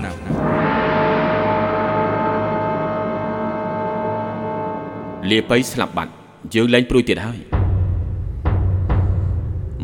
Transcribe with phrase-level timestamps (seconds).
[5.31, 6.13] លាបៃស្លាប់បាត់
[6.55, 7.39] យើងលែងព្រួយទៀតហើយ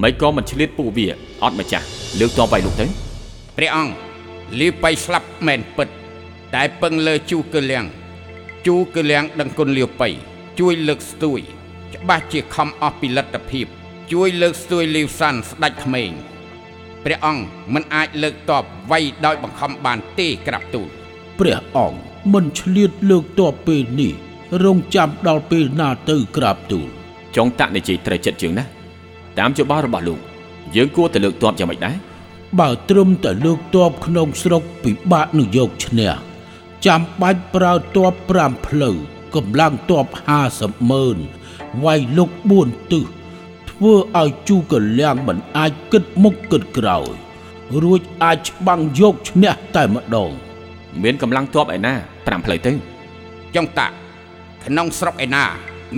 [0.02, 1.06] មិនក៏មិនឆ្លៀតពួកវា
[1.42, 1.86] អត់ម្ចាស់
[2.20, 2.86] លើកតបវាយលោកទៅ
[3.56, 3.94] ព្រះអង្គ
[4.60, 5.88] លីបៃស្លាប់មែនពិត
[6.54, 7.84] តែពឹងលើជូគឺលៀង
[8.66, 10.08] ជូគឺលៀងដឹងគុណលាវបៃ
[10.58, 11.40] ជួយលើកស្ទួយ
[11.94, 13.66] ច្បាស់ជាខំអស់ពីលទ្ធភាព
[14.12, 16.10] ជួយលើកស្ទួយលាវសាន់ស្ដេចក្មេង
[17.04, 17.42] ព្រះអង្គ
[17.74, 20.88] មិនអាចលើកតបវាយដោយបង្ខំបានទេក្រាបទូល
[21.38, 21.98] ព្រះអង្គ
[22.32, 24.29] មិនឆ្លៀតលើកតបពេលនេះ
[24.64, 26.88] រងចាំដល់ពេលណាទៅក្រាបទូល
[27.36, 28.64] ចុងតាក់និយាយត្រូវចិត្តជាងណា
[29.38, 30.20] តាមយោបល់របស់លោក
[30.74, 31.96] យើងគួរតែលើកតបយ៉ាងម៉េចដែរ
[32.60, 36.12] បើត្រឹមតែលើកតបក្នុងស្រុកពិបាកនឹងយកឈ្នះ
[36.86, 38.96] ចាំបាច់ប្រើតប5ផ្លូវ
[39.34, 40.06] កម្លាំងតប
[40.48, 41.18] 50ម៉ឺន
[41.84, 43.04] វាយលុក4ទិស
[43.70, 47.10] ធ្វើឲ្យជូកលៀងមិនអាចគិតមុខគិតក្រោយ
[47.82, 50.32] រួចអាចច្បាំងយកឈ្នះតែម្ដង
[51.02, 52.72] មានកម្លាំងតបឯណា5ផ្លូវទៅ
[53.54, 53.94] ចុងតាក់
[54.64, 55.44] ក្នុងស្រុកឯណា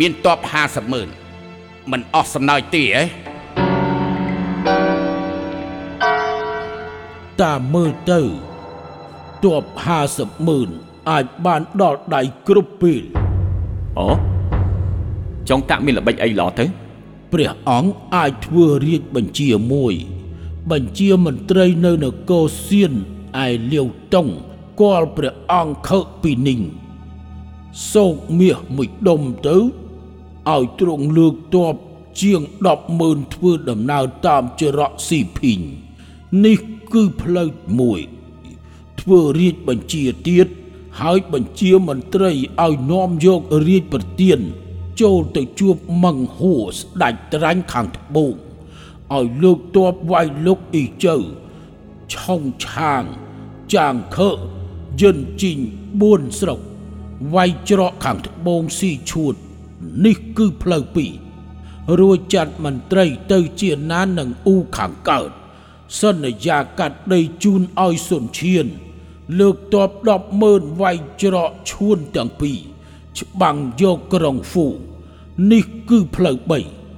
[0.00, 1.08] មានតប50ម៉ឺន
[1.90, 3.02] មិនអស់សំណើចទេហ៎
[7.42, 8.20] តាមមើលទៅ
[9.44, 9.64] តប
[10.06, 10.68] 50ម៉ឺន
[11.10, 13.02] អាចបានដល់ដៃគ្រប់ពេល
[13.98, 14.08] អូ
[15.48, 16.66] ចុងតាក់មានល្បិចអីល្អទៅ
[17.32, 19.94] ព្រះអង្គអាចធ្វើរាជបញ្ជាមួយ
[20.70, 22.92] បញ្ជាមន្ត្រីនៅនគរសៀន
[23.44, 24.28] ឯលាវតុង
[24.80, 26.60] គាល់ព្រះអង្គខើពីនីង
[27.92, 31.74] សោកមាសមួយដុំទៅឲ្យទ្រង់លើកតប
[32.20, 32.40] ជាង
[32.88, 35.60] 100000ធ្វើដំណើរតាមចរៈស៊ីភីង
[36.44, 36.58] នេះ
[36.92, 37.48] គឺផ្លូវ
[37.80, 38.00] មួយ
[39.00, 40.48] ធ្វើរាជបញ្ជាទៀត
[41.00, 44.40] ហើយបញ្ជាមន្ត្រីឲ្យនាំយករាជប្រទាន
[45.00, 48.34] ចូលទៅជួបមង្ហួរស្ដេចត្រាញ់ខាងត្បូង
[49.14, 51.16] ឲ្យលើកតបវាយលុកអ៊ីជើ
[52.14, 53.04] ឆុងឆាង
[53.74, 54.30] ចាងខើ
[55.00, 55.58] យិនជីង
[56.00, 56.60] 4ស្រុក
[57.34, 59.34] វាយច្រកខាងត្បូងស៊ីឈួត
[60.04, 61.12] នេះគឺផ្លូវពីរ
[62.00, 65.30] រួចចាត់មន្ត្រីទៅជាណាននឹងអ៊ូខាងកើត
[66.00, 68.66] សន្យាកាត់ដីជូនឲ្យសុនឈៀន
[69.38, 72.58] លើកតប10ម៉ឺនវាយច្រកឈួនទាំងពីរ
[73.18, 74.66] ច្បាំងយកក្រុងហ្វូ
[75.52, 76.36] នេះគឺផ្លូវ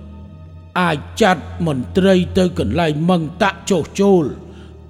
[0.05, 4.25] 3អាចចាត់មន្ត្រីទៅកន្លែងមឹងតាក់ចុះចូល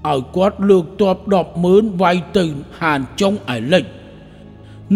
[0.07, 2.45] ឲ្យគាត់លើកតប10ម៉ឺនវាយទៅ
[2.81, 3.85] ហានចុងឯលិច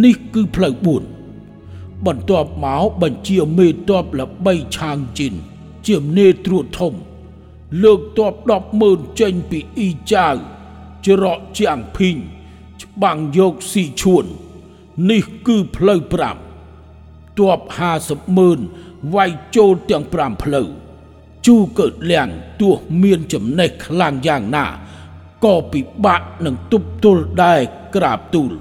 [0.05, 0.75] នេះគឺផ្លូវ
[1.41, 5.35] 4បន្ទាប់មកបញ្ជាមេតបល្បីឆាងជីន
[5.87, 6.95] ជាមនេត្រួតធំ
[7.83, 10.35] លើកតប10ម៉ឺនចេញពីអ៊ីចាវ
[11.07, 12.17] ច្រកជាងភីង
[12.83, 14.25] ច្បាំងយកស៊ីឈួន
[15.11, 16.01] នេះគឺផ្លូវ
[16.69, 17.61] 5ទប
[17.99, 18.59] 50ម៉ឺន
[19.15, 20.69] វាយចូលទាំង5ផ្លូវ
[21.47, 22.29] ជូកើតលៀង
[22.61, 24.67] ទោះមានចំណេះខ្លាំងយ៉ាងណា
[25.45, 27.61] ក៏ពិបាកនឹងទប់ទល់ដែរ
[27.95, 28.53] ក្រាបទូល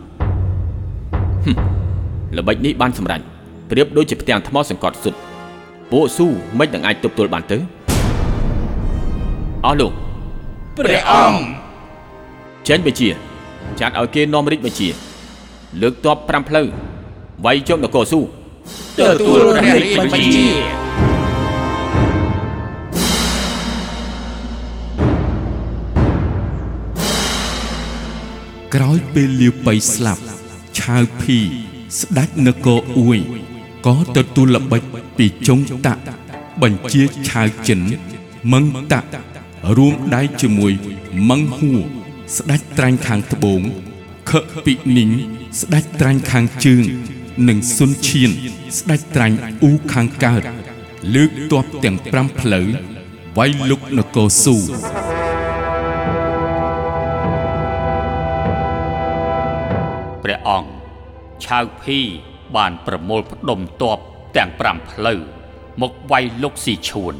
[2.38, 3.22] ល្បិចនេះបានសម្រេច
[3.70, 5.20] ប្រៀបដូចជាផ្ទាំងថ្មសង្កត់សុទ្ធ
[5.92, 6.28] ពួកស៊ូ
[6.58, 7.58] មិននឹងអាចទប់ទល់បានទៅ
[9.66, 9.94] អស់លោក
[10.78, 11.40] ព្រះអង្គ
[12.68, 13.10] ចេញបញ្ជា
[13.80, 14.90] ចាត់ឲ្យគេនាំរាជបញ្ជា
[15.82, 16.68] លើកតប5ផ្លូវ
[17.46, 18.20] វាយយកនគរស៊ូ
[19.00, 20.48] ទទួលព្រះរាជបញ្ជា
[28.76, 30.24] ក្រោយពេលលាវប៉ៃស្លាប់
[30.80, 31.40] ឆាវភី
[32.00, 33.20] ស្ដេចនគរអ៊ួយ
[33.86, 34.82] ក៏ទទួលល្បិច
[35.18, 36.02] ពីចុងតាក់
[36.62, 37.80] បញ្ជាឆាវចិន
[38.54, 39.08] មឹងតាក់
[39.78, 40.74] រួមដៃជាមួយ
[41.30, 41.80] មឹងហួរ
[42.36, 43.62] ស្ដេចត្រាញ់ខាងត្បូង
[44.30, 45.12] ខឹកពីនីង
[45.62, 46.84] ស្ដេចត្រាញ់ខាងជើង
[47.48, 48.32] និងសុនឈៀន
[48.78, 50.42] ស្ដេចត្រាញ់អ៊ូខាងកើត
[51.16, 52.68] លើកទ័ពទាំង5ផ្លូវ
[53.38, 54.58] វាយលុកនគរស៊ូ
[60.28, 60.72] ព្រះអង្គ
[61.46, 62.00] ឆាវភី
[62.56, 63.98] បានប្រមូលផ្ដុំទ័ព
[64.38, 65.22] ទាំង5ផ្លូវ
[65.82, 67.16] មកវាយលុកស៊ីឈួន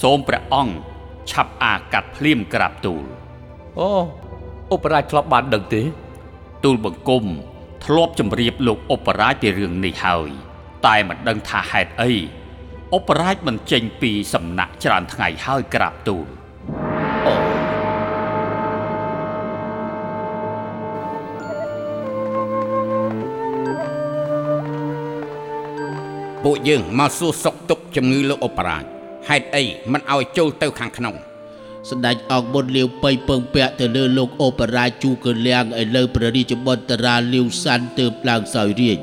[0.00, 0.74] សូមព្រះអង្គ
[1.30, 3.04] ឆាប់អាកាត់ភ្លាមក្រាបទូល
[3.78, 3.90] អូ
[4.74, 5.82] ឧបរាជធ្លាប់បានដឹងទេ
[6.64, 7.24] ទូលបង្គំ
[7.84, 10.30] ធ្លាប់ជម្រាបលោកឧបរាជពីរឿងនេះហើយ
[10.86, 12.12] តែមិនដឹងថាហេតុអី
[12.96, 16.39] ឧបរាជមិនចេញពីសំណាក់ច្រើនថ្ងៃហើយក្រាបទូល
[26.44, 28.84] ពួកយើងមកសួរសុខទុក្ខជំងឺលោកអូបរ៉ាជ
[29.28, 31.14] ហេតុអីមិនឲ្យចូលទៅខាងក្នុង
[31.90, 38.98] ស្ដេចអង្គមុនលាវបៃពឹងពាក់ទៅលើលោកអូបរ៉ាជូកលៀងឥឡូវព្រះរាជបុត្រាលាវសាន់ទើបឡើងសោយរាជ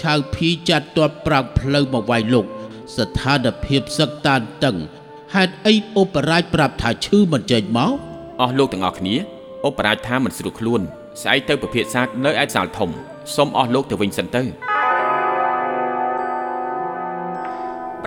[0.00, 2.46] ឆៅភីចាត់ទាត់ប្រាំងផ្លូវមកវាយលោក
[2.96, 4.76] ស្ថានភាពសឹកតានតឹង
[5.34, 7.92] ហេតុអីអូបរ៉ាជប្រាប់ថាឈឺមិនចេញមក
[8.40, 9.14] អស់លោកទាំងអស់គ្នា
[9.64, 10.80] អូបរាជថាមិនស្រួលខ្លួន
[11.22, 12.90] ស្អែកទៅពិភាក្សានៅឯសាលធំ
[13.34, 14.69] សូមអស់លោកទៅវិញសិនទៅ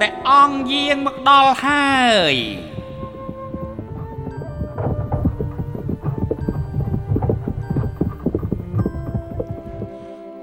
[0.03, 1.93] ព្រះអង្គយាងមកដល់ហើ
[2.33, 2.35] យ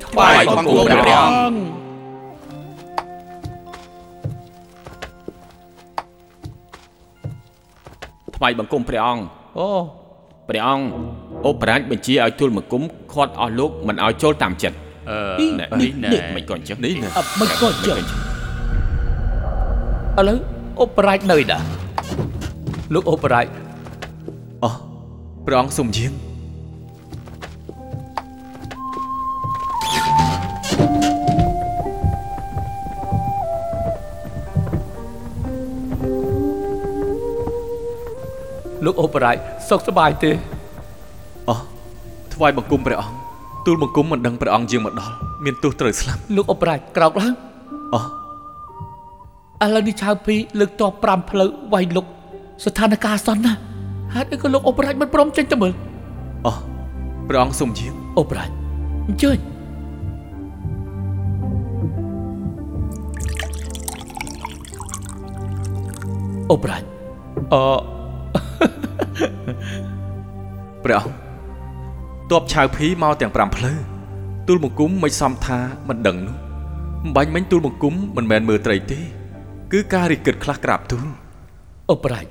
[0.04, 1.60] ថ្វាយបង្គំព្រះអង្គ
[8.36, 9.22] ថ្វាយបង្គំព្រះអង្គ
[9.58, 9.70] អូ
[10.48, 10.86] ព្រះអង្គ
[11.46, 14.76] អូបរាជបញ្ជាឲ្យទូលមកគុំខាត់អស់លោកមិនឲ្យចូលតាមចិត្ត
[15.10, 18.29] អឺណែនេះណែមិនក៏អញ្ចឹងនេះណាអត់មិនក៏ចឹង
[20.20, 20.38] ឥឡូវ
[20.80, 21.58] អូបរាជនៅឯណា
[22.94, 23.46] លោកអូបរាជ
[24.64, 24.74] អោះ
[25.46, 26.12] ព្រះអង្គសុំយាង
[38.84, 39.36] លោកអូបរាជ
[39.68, 40.30] សុខសប្បាយទេ
[41.48, 41.58] អោះ
[42.34, 43.14] ថ្វាយបង្គំព្រះអង្គ
[43.66, 45.14] ទូលបង្គំមិនដឹងព្រះអង្គយាងមកដល់
[45.44, 47.34] មានទោសត្រូវស្លាប់លោកអូបរាជក្រោកឡើង
[47.94, 48.19] អោះ
[49.64, 52.06] ឥឡូវនេះឆៅពីលើកតប5ផ្លូវវាយលុក
[52.64, 53.58] ស្ថានភាពអាសន្នណាស់
[54.14, 55.72] ហេតុអីក៏លោកអូបរាជមិនព្រមចេញទៅមើល
[56.46, 56.56] អោះ
[57.28, 58.50] ព្រះអង្គសុំយាងអូបរាជ
[59.08, 59.38] អញ្ជើញ
[66.50, 66.82] អូបរាជ
[67.52, 67.64] អឺ
[70.84, 71.20] ព្រះអង្គ
[72.32, 73.78] តបឆៅភីមកទាំង5ផ្លូវ
[74.48, 75.58] ទូលបង្គំមិនសមថា
[75.88, 76.36] មិនដឹងនោះ
[77.04, 79.00] មិនបាញ់មិញទូលបង្គំមិនមែនមើលត្រីទេ
[79.72, 81.04] គឺការរិះគិតខ្លះក្រាបទូល
[81.90, 82.26] អូបរាជ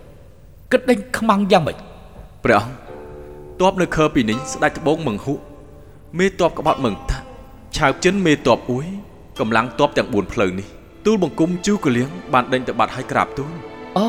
[0.71, 1.77] គិតដេញខ្មាំងយ៉ាងម៉េច
[2.43, 2.75] ព្រះអង្គ
[3.61, 5.33] តបនៅខើពីនេះស្ដេចត្បូងមង្ហុ
[6.19, 7.17] មេតបក្បត់មឹងតា
[7.77, 8.85] ឆៅចិនមេតបអួយ
[9.39, 10.67] កម្លាំងតបទាំង4ផ្លូវនេះ
[11.05, 13.51] ទូលបង្គំជូកលៀងបានដេញទៅបាត់ឲ្យក្រាបទូល
[13.97, 14.05] អូ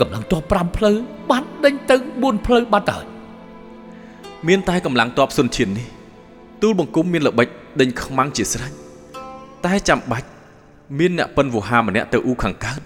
[0.00, 0.96] កម្លាំងតប5ផ្លូវ
[1.30, 3.06] បានដេញទៅ4ផ្លូវបាត់ទៅហើយ
[4.48, 5.88] មានតែកម្លាំងតបសុនឈាននេះ
[6.62, 7.48] ទូលបង្គំមានល្បិច
[7.80, 8.72] ដេញខ្មាំងជាស្រេច
[9.66, 10.28] តែចាំបាច់
[10.98, 12.80] មានអ្នកប៉ិនវោហាម្នាក់ទៅអ៊ូខាងកើត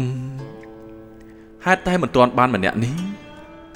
[0.00, 0.44] អឺម
[1.64, 2.96] ហេតុតែមិនទាន់បានម្នាក់នេះ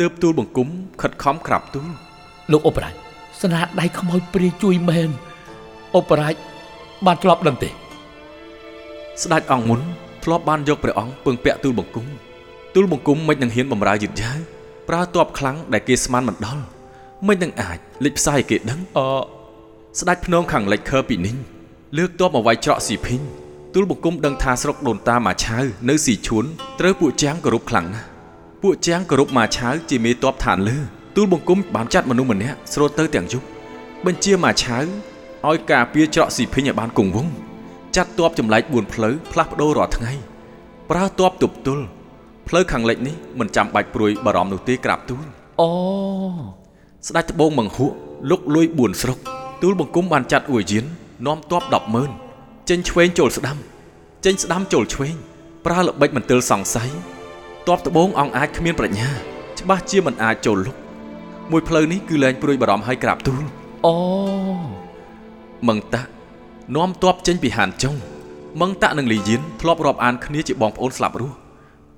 [0.01, 0.69] ទើបទូលបង្គំ
[1.01, 1.89] ខិតខំក្រាបទូល
[2.53, 2.95] លោកអូបរាជ
[3.41, 5.11] ស្នាដៃខ្មោចព្រាយជួយមែន
[5.97, 6.35] អូបរាជ
[7.07, 7.71] បានធ្លាប់ដឹងទេ
[9.23, 9.81] ស្ដេចអង្គមុន
[10.25, 12.07] ធ្លាប់បានយកព្រះអង្គពឹងពាក់ទូលបង្គំ
[12.75, 14.39] ទូលបង្គំមិននឹងហ៊ានបំរើយឺតយ៉ាវ
[14.89, 16.65] ប្រើតបខ្លាំងដែលគេស្មានមិនដល់
[17.27, 19.09] មិននឹងអាចលេចផ្សាយឲ្យគេដឹងអឺ
[20.01, 21.58] ស្ដេចភ្នំខាងលិចខើពីនេះ
[21.97, 23.23] លើកតបមកវាយច្រកស៊ីភីង
[23.75, 25.59] ទូលបង្គំដឹងថាស្រុកដូនតាម៉ាឆៅ
[25.89, 26.45] នៅស៊ីឈួន
[26.81, 28.07] ត្រូវពួកជាងគោរពខ្លាំងណាស់
[28.63, 30.77] ពួកជាងគោរពម៉ាឆៅជាមេតបឋានលើ
[31.17, 33.47] ទូលបង្គំបានចាត់មនុស្សម្នាក់ស្រូតទៅទាំងយប់
[34.07, 34.79] បញ្ជាម៉ាឆៅ
[35.49, 37.33] ឲ្យការពារច្រកស៊ីភីងឲ្យបានគង់វង្ស
[37.97, 40.13] ចាត់តបចម្លែក4ផ្លូវផ្លាស់ប្ដូររាល់ថ្ងៃ
[40.91, 41.85] ប្រើតបទប់ទល់
[42.49, 45.25] ផ្លូវខាងលិចនេះមិនចាំបាច់ព្រួយបារម្ភនោះទេក្រាបទូល
[45.61, 45.71] អូ
[47.09, 47.93] ស្ដេចត្បូងមង្ហួក
[48.31, 49.19] លុកលួយ4ស្រុក
[49.63, 50.87] ទូលបង្គំបានចាត់អួយយាន
[51.27, 51.63] នាំទ័ព
[52.15, 53.57] 100000ចេញឆ្វេងចូលស្ដាំ
[54.25, 55.15] ចេញស្ដាំចូលឆ្វេង
[55.67, 56.91] ប្រើល្បិចមន្ទិលសង្ស័យ
[57.67, 59.09] ទ័ពត្បូងអង្គអាចគ្មានប្រាជ្ញា
[59.61, 60.77] ច្បាស់ជាមិនអាចចូលលុក
[61.51, 63.43] មួយផ្លូវនេះគឺលែងព្រួយបារម្ភឲ្យក្រាបទូល
[63.87, 63.97] អូ
[65.69, 66.11] មឹងតាក់
[66.77, 67.95] នាំទ័ពចេញពីហានចុង
[68.61, 71.37] មឹងតាក់និងលីយានធ្លាប់រាប់អានគ្នាជាបងប្អូនស្លាប់រស់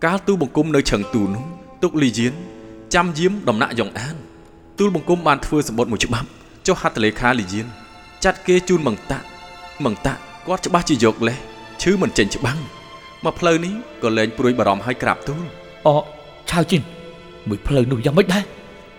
[0.05, 1.45] កាលទូលបង្គំនៅឆឹងទូនោះ
[1.83, 2.33] ទុកលីយាន
[2.95, 4.17] ចាំយាមដំណាក់យ៉ងអាន
[4.79, 6.29] ទូលបង្គំបានធ្វើសម្បត្តិមួយច្បាប់
[6.67, 7.67] ចុះហត្ថលេខាលីយាន
[8.25, 9.27] ចាត់គេជូនមង្តាក់
[9.85, 11.39] មង្តាក់គាត់ច្បាស់ជាយកលេស
[11.83, 12.59] ឈឺមិនចេញច្បាំង
[13.25, 15.45] មកផ្លូវនេះក៏លែងព្រួយបារម្ភឲ្យក្រាបទូល
[15.87, 15.97] អូ
[16.51, 16.83] ឆៅជីន
[17.49, 18.45] មួយផ្លូវនោះយ៉ាងម៉េចដែរ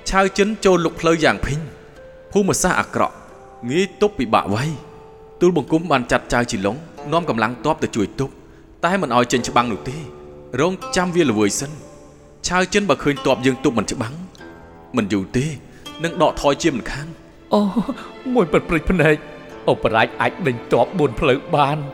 [0.09, 1.59] ឆាវចិនចូលលុកផ្លូវយ៉ាងភីង
[2.31, 3.15] ភូមិសាស្ត្រអាក្រក់
[3.69, 4.57] ងាយទប់ពិបាកໄວ
[5.41, 6.75] ទូលបង្គំបានចាត់ចៅជីឡុង
[7.13, 8.33] នាំកម្លាំងទ័ពទៅជួយទប់
[8.85, 9.97] តែមិនឲ្យចេញច្បាំងនោះទេ
[10.61, 11.71] រងចាំវាល្វើយសិន
[12.47, 14.15] ឆាវចិនបើឃើញទ័ពយើងទប់មិនច្បាំង
[14.97, 15.45] មិនយូរទេ
[16.03, 17.07] នឹងដកថយជាមិនខាន
[17.53, 17.60] អូ
[18.36, 19.15] មួយពិតព្រិចភ្នែក
[19.70, 21.88] អូបរាជអាចដេញតប4ផ្លូវបាន4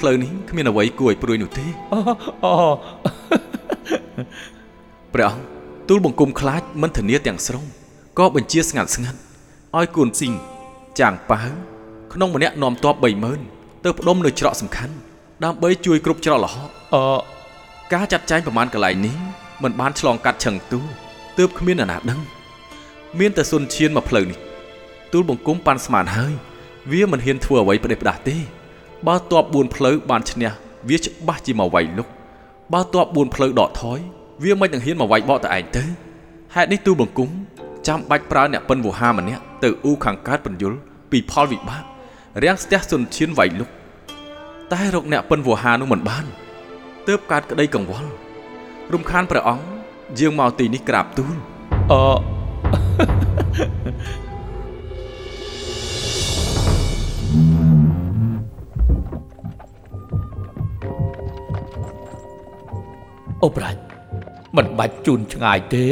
[0.00, 1.98] ផ្លូវនេះគ្មានអ្វីគួរឲ្យព្រួយនោះទេអូ
[2.44, 2.52] អូ
[5.14, 5.42] ព្រះអង្គ
[5.88, 7.64] ទូលបង្គំខ្លាចមិនធានាទាំងស្រុង
[8.18, 9.18] ក៏បញ្ជាស្ងាត់ស្ងាត់
[9.78, 10.32] ឲ្យគួនស៊ីង
[11.00, 11.48] ចាងប៉ាវ
[12.12, 12.94] ក្នុងម្នាក់នាំទ័ព
[13.40, 14.94] 30000ទៅផ្ដុំនៅច្រកសំខាន់
[15.44, 17.02] ដើម្បីជួយគ្រប់ច្រកលហកអឺ
[17.92, 19.16] ការចាត់ចែងប្រមាណកន្លែងនេះ
[19.62, 20.86] มันបានឆ្លងកាត់ឆឹងទូល
[21.38, 22.20] ទើបគ្មានអ្នកណាដឹង
[23.18, 24.38] មានតែសុនឈានមកផ្លូវនេះ
[25.12, 26.32] ទូលបង្គំប៉ាន់ស្មានហើយ
[26.90, 28.36] វាមិនហ៊ានធ្វើអ្វីផ្ដេសផ្ដាស់ទេ
[29.06, 30.50] បើតប4ផ្លូវបានឈ្នះ
[30.88, 32.08] វាច្បាស់ជាមកវាយលុក
[32.72, 33.98] បើតប4ផ្លូវដកថយ
[34.42, 35.84] វាមិននឹងហ៊ានមកវាយបកតែឯងទៅ
[36.54, 37.30] ហេតុនេះទូលបង្គំ
[37.88, 40.72] ចាំបាច់ប្រើអ្នកប៉ិនវោហាម្នាក់ទៅអ៊ូខាងកើតបញ្យល
[41.10, 41.82] ពីផលវិបាក
[42.42, 43.68] រាំងស្ទះសុនឈានវាយលុក
[44.72, 46.24] តែរកអ្នកប៉ិនវោហានោះមិនបាន
[47.08, 48.10] ទើបកើតក្តីកង្វល់
[48.92, 49.64] រំខានព្រះអង្គ
[50.18, 51.36] យាងមកទីនេះក្រាបទូល
[51.92, 52.39] អឺ
[53.00, 53.06] អូ
[63.56, 63.80] ប្រាច់
[64.56, 65.84] មិនបាច់ជូនឆ្ងាយទេ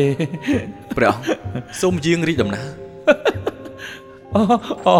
[0.97, 2.69] ព្រះអង្គសូមយាងរីកដំណើរ
[4.35, 4.43] អូ
[4.87, 4.97] អូ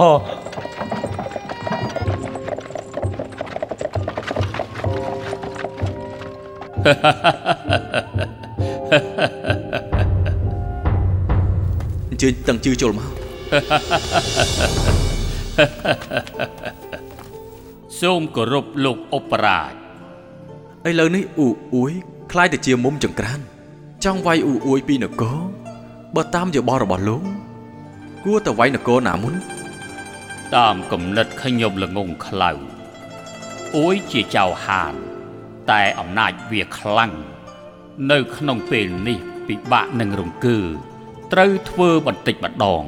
[8.08, 8.08] អ
[12.18, 13.12] ញ្ជើញតឹងជឿចូលមក
[18.02, 19.74] សូមគោរពលោកឧបរាជ
[20.90, 21.92] ឥឡូវនេះអ៊ូអួយ
[22.32, 23.40] คล้ายទៅជាមុំចង្ក្រាន
[24.04, 25.40] ចង់វាយអ៊ូអួយពីនគរ
[26.16, 27.24] បើតាមយោបល់របស់លោក
[28.24, 29.36] គួរតែវាយនគរណាមុន
[30.56, 32.52] តាមគំនិតខ្ញុំល្ងងខ្លៅ
[33.78, 34.94] អួយជាចៅហាន
[35.72, 37.14] តែអំណាចវាខ្លាំង
[38.12, 40.60] នៅក្នុងពេលនេះពិបាកនឹងរង្គើ
[41.33, 42.83] ត្រូវធ្វើបន្តិចម្ដង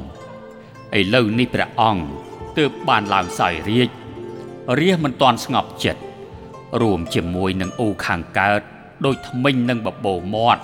[0.99, 2.05] ឥឡូវនេះព្រះអង្គ
[2.59, 3.91] ទើបបានឡើងសោយរាជ
[4.81, 6.03] រាជមិនទាន់ស្ងប់ចិត្ត
[6.81, 8.61] រួមជាមួយនឹងអូខាងកើត
[9.05, 10.63] ដោយថ្មិញនឹងបបោមាត់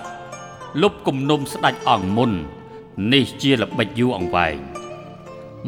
[0.81, 2.31] លុបគំនុំស្ដេចអង្គមុន
[3.13, 4.57] នេះជាល្បិចយូរអង្វែង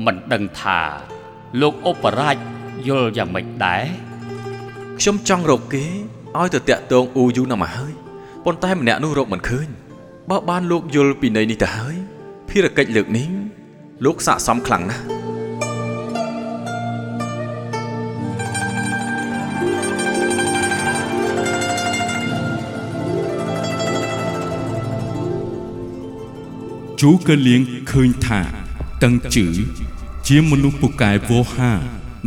[0.06, 0.80] មិនដឹងថា
[1.62, 2.38] លោកឧបរាជ
[2.88, 3.84] យល់យ៉ាងម៉េចដែរ
[5.00, 5.86] ខ្ញុំចង់រកគេ
[6.38, 7.94] ឲ្យទៅតាក់ទងអ៊ូយូរណាស់មកហើយ
[8.46, 9.70] ប៉ុន្តែម្នាក់នោះរកមិនឃើញ
[10.29, 11.95] បើបានលោកយល់ពីន័យនេះទៅហើយ
[12.50, 13.29] ភារកិច្ចលើកនេះ
[14.05, 15.03] លោកស័កសមខ្លាំងណាស់
[27.01, 28.41] ជូកលៀងឃើញថា
[29.03, 29.45] តឹងជឺ
[30.27, 31.71] ជាមនុស្សពូកែវោហា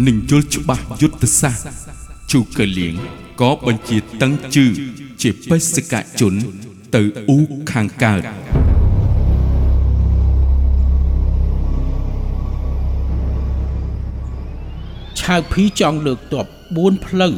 [0.06, 1.66] និងយល់ច្បាស់យុទ្ធសាស្ត្រ
[2.32, 2.94] ជូកលៀង
[3.40, 4.66] ក៏បញ្ជាតឹងជឺ
[5.22, 6.34] ជាបេសកជន
[6.94, 7.38] ទៅអ៊ូ
[7.72, 8.22] ខាងកើត
[15.20, 16.46] ឆៅភីចង់លើកតប
[16.76, 17.34] 4ផ្លូវ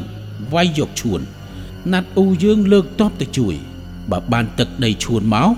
[0.54, 1.20] វាយយកឈួន
[1.92, 3.54] ណាត់អ៊ូយើងលើកតបទៅជួយ
[4.10, 5.50] បើបានទឹកដីឈួនមក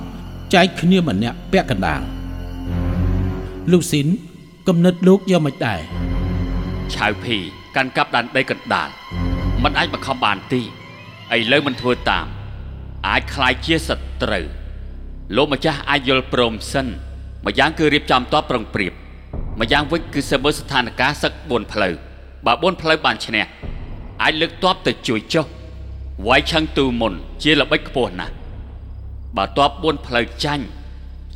[0.55, 2.01] ចែកគ្នាម្នាក់ពាក់កណ្ដាល
[3.71, 4.07] លូស៊ីន
[4.69, 5.81] គំនិតលោកយ៉ាងមិនដែរ
[6.95, 7.37] ឆៅភី
[7.77, 8.89] កាន់កាប់ដែនដីកណ្ដាល
[9.63, 12.27] មិនអាចបង្ខំបានទេឥឡូវមិនធ្វើតាម
[13.08, 13.90] អាចคล้ายជាស
[14.24, 14.46] ត្រូវ
[15.36, 16.88] លោកម្ចាស់អាចយល់ព្រមសិន
[17.46, 18.94] ម្យ៉ាងគឺរៀបចំតបប្រឹងប្រៀប
[19.60, 21.94] ម្យ៉ាងវិញគឺសើមើលស្ថានភាពសឹក4ផ្លូវ
[22.46, 23.46] បើ4ផ្លូវបានឈ្នះ
[24.22, 25.46] អាចលើកតបទៅជួយចុះ
[26.28, 28.34] វាយឆឹងទូមុនជាល្បិចខ្ពស់ណាស់
[29.38, 30.66] បើតប4ផ្លូវចាញ់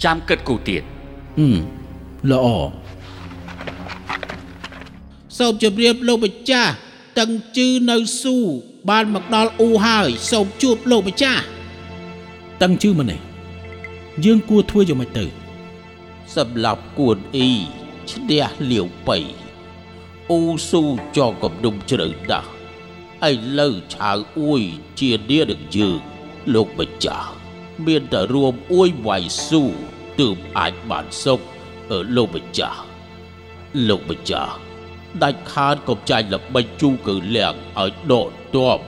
[0.04, 0.84] ចាំគិតគូទៀត
[1.40, 1.58] ហឹម
[2.32, 2.48] ល្អ
[5.38, 6.72] សូមជម្រាបលោកម្ចាស់
[7.20, 8.38] តឹងជឺនៅស៊ូ
[8.90, 11.44] បានមកដល់អ៊ូហើយសូមជួបលោកម្ចាស់
[12.63, 13.21] តឹងជឺមកនេះ
[14.25, 15.25] យើងគួរធ្វើយ៉ាងម៉េចទៅ
[16.37, 17.51] សម្រាប់គួនអ៊ី
[18.11, 19.19] ឈ្នះលាវបៃ
[20.31, 20.41] អ៊ូ
[20.71, 20.83] ស៊ូ
[21.17, 22.51] ចងកំដុំជ្រៅដាស់
[23.31, 24.63] ឥឡូវឆាវអួយ
[25.01, 26.01] ជានានឹងយើង
[26.55, 27.29] លោកម្ចាស់
[27.87, 29.63] មានតែរួមអួយវាយស៊ូ
[30.21, 31.41] ទើបអាចបានសុខ
[31.91, 32.81] អឺលោកម្ចាស់
[33.89, 34.55] លោកម្ចាស់
[35.23, 38.79] ដាច់ខាតកុំចាញ់ល្បិចជូគឺលៀងឲ្យដកទ័ព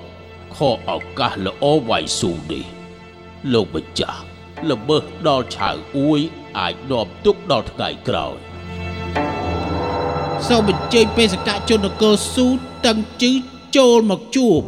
[0.56, 2.81] ខកឱកាសល្អវាយស៊ូនេះ
[3.52, 4.20] លោកម្ចាស់
[4.70, 6.20] ល្មើសដល់ឆៅអួយ
[6.58, 8.36] អាចនាំទុកដល់ថ្ងៃក្រោយ
[10.48, 12.46] សូមអញ្ជើញបេសកជននគរស៊ូ
[12.86, 13.32] តឹងជឺ
[13.76, 14.62] ចូលមកជួប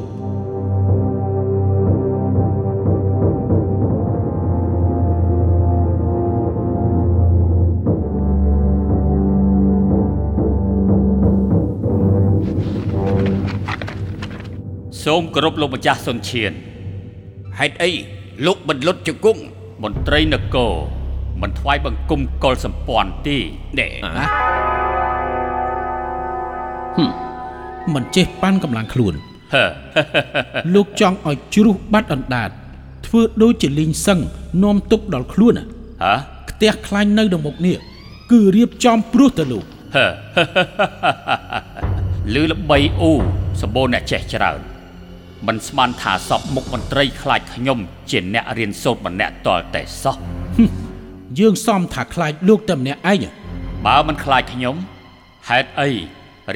[15.04, 16.52] សូមគោរពលោកម្ចាស់សុនឈៀន
[17.59, 17.93] ហេតុអី
[18.47, 19.43] លោកបន្លុតជង្គង់
[19.83, 20.73] មន្ត្រីនគរ
[21.43, 23.38] មិនថ្វាយបង្គំកុលសម្ព័ន្ធទេ
[23.79, 23.88] ណែ
[27.95, 29.14] មិនចេះប៉ាន់កម្លាំងខ្លួន
[29.55, 29.64] ហឺ
[30.75, 32.50] លោកចង់ឲ្យជ្រុះបាត់អណ្ដាត
[33.07, 34.21] ធ្វើដូចជាលីងសឹង
[34.62, 35.64] នាំទុកដល់ខ្លួនណា
[36.03, 36.14] ហ៎
[36.49, 37.76] ផ្ទះខ្លាញ់នៅក្នុងមុខនេះ
[38.31, 39.64] គឺរៀបចំព្រោះទៅលោក
[39.95, 40.07] ហឺ
[42.35, 43.12] លឺល្បីអ៊ូ
[43.62, 44.74] សម្បូរអ្នកចេះច្រើន
[45.47, 47.79] មិនស្មានថាសពមុខមន្ត្រីខ្លាចខ្ញុំ
[48.11, 50.17] ជាអ្នករៀនសូត្រម្នាក់តលតែសោះ
[51.39, 53.25] យើងសំថាខ្លាចលោកតែម្នាក់ឯង
[53.87, 54.77] បើមិនខ្លាចខ្ញុំ
[55.49, 55.91] ហេតុអី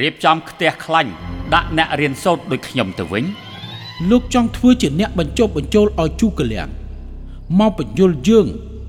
[0.01, 1.11] រៀបចំផ្ទះខ្លាញ់
[1.53, 3.25] ដាក់អ្នករៀនសូត្រដូចខ្ញុំទៅវិញ
[4.09, 6.69] លោកចង់ធ្វើជាអ្នកបញ្ចុះបញ្ចូលឲ្យជូកលៀង
[7.59, 8.47] មកបញ្យលយើង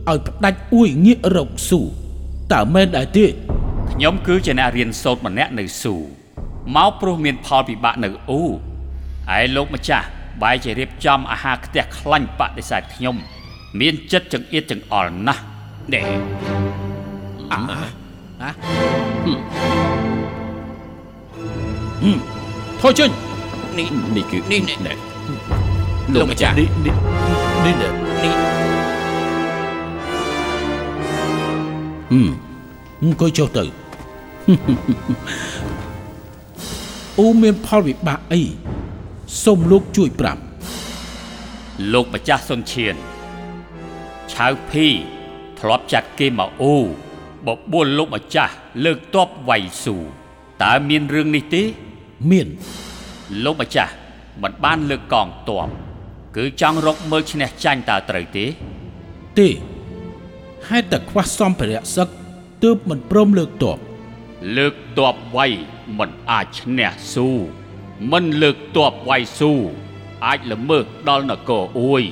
[0.08, 1.80] ឲ្យផ្ដាច់អួយងាករកស៊ូ
[2.52, 3.26] តើមែនដែរទេ
[3.92, 5.94] ខ្ញុំគឺជាអ្នករៀនសូត្រម្នាក់នៅស៊ូ
[6.76, 8.69] មកព្រោះមានផលពិបាកនៅអ៊ូ
[9.30, 10.06] ហើយលោកម្ចាស់
[10.42, 13.16] បែរជារៀបចំអាហារផ្ទះខ្លាញ់បដិសេធខ្ញុំ
[13.80, 15.42] មានចិត្តចង្អៀតចង្អល់ណាស់
[15.92, 16.02] ណែ
[22.80, 23.10] ថយចេញ
[23.78, 24.92] នេះនេះគឺនេះនេះណែ
[26.14, 26.94] លោកម្ចាស់នេះនេះ
[27.64, 27.88] នេះណែ
[28.24, 28.34] នេះ
[32.10, 32.28] ហឹម
[33.02, 33.64] អង្គុយចុះទៅ
[37.18, 38.42] អូមានផលវិបាកអី
[39.38, 40.42] សូមលោកជួយប្រាប់
[41.92, 42.94] លោកម្ចាស់សុនឈៀន
[44.32, 44.86] ឆៅភី
[45.60, 46.76] ធ្លាប់ចាត់គេមកអ៊ូ
[47.46, 49.96] បបួលលោកម្ចាស់លើកតបវៃស៊ូ
[50.62, 51.62] តើមានរឿងនេះទេ
[52.30, 52.48] មាន
[53.44, 53.92] លោកម្ចាស់
[54.42, 55.68] មិនបានលើកកងទ័ព
[56.36, 58.46] គឺចង់រកមើលឈ្នះចាញ់តើត្រូវទេ
[59.38, 59.48] ទេ
[60.68, 62.08] ហេតុតែខ្វះសម្ភារៈសឹក
[62.62, 63.78] ទើបមិនព្រមលើកតប
[64.56, 65.46] លើកតបវៃ
[65.98, 67.30] មិនអាចឈ្នះស៊ូ
[68.08, 69.52] មិនលើកតបវៃស៊ូ
[70.26, 72.02] អាចល្មើសដល់នគរអួយ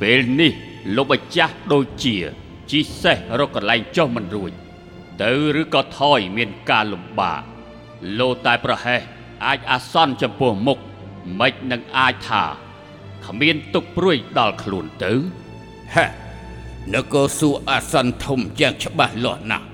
[0.00, 0.52] ពេលនេះ
[0.96, 2.16] លោកម្ចាស់ដូចជា
[2.70, 4.52] ជីសេះរកកន្លែងចុះមិនរួច
[5.22, 7.42] ទៅឬក៏ថយមានការលំបាក
[8.18, 9.00] លោតែប្រហែស
[9.46, 10.78] អាចអាសន្នចំពោះមុខ
[11.40, 12.44] មិននឹងអាចថា
[13.26, 15.12] គ្មានទុកព្រួយដល់ខ្លួនទៅ
[15.94, 16.06] ហេ
[16.94, 19.66] នគរស៊ូអាសន្នធំយ៉ាងច្បាស់លាស់ណាស់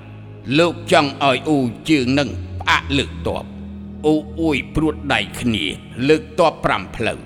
[0.59, 1.59] លោកចង់ឲ្យអ៊ូ
[1.90, 2.28] ជើងនឹង
[2.61, 3.45] ផ្អាកលើកតប
[4.07, 5.64] អ៊ូអ៊ុយព្រួតដៃគ្នា
[6.09, 7.19] លើកតប5ផ្លូវ